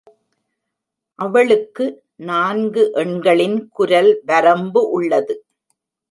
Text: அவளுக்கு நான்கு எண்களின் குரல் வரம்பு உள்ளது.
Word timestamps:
அவளுக்கு 1.19 1.85
நான்கு 2.15 2.83
எண்களின் 2.93 3.69
குரல் 3.69 4.21
வரம்பு 4.25 4.89
உள்ளது. 4.89 5.35